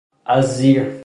[0.25, 0.97] از زیر